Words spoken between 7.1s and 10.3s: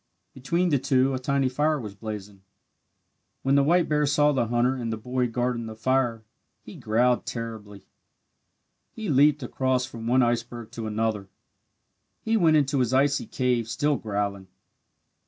terribly. He leaped across from one